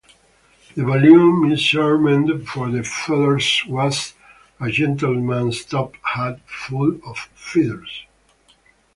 The 0.75 0.83
volume 0.83 1.47
measurement 1.47 2.47
for 2.47 2.71
the 2.71 2.81
feathers 2.83 3.61
was 3.67 4.15
a 4.59 4.71
gentleman's 4.71 5.63
top 5.63 5.93
hat 6.01 6.39
full 6.49 6.99
of 7.05 7.29
feathers. 7.35 8.07